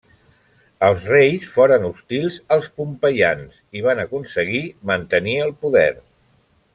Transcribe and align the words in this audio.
Els 0.87 1.03
reis 1.09 1.43
foren 1.57 1.85
hostils 1.89 2.39
als 2.57 2.71
pompeians 2.79 3.59
i 3.81 3.87
van 3.89 4.01
aconseguir 4.05 4.63
mantenir 4.93 5.37
el 5.49 5.55
poder. 5.67 5.89